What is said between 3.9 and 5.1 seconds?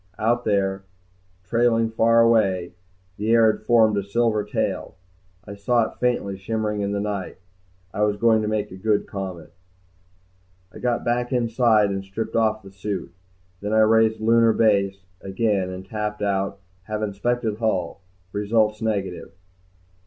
a silver tail,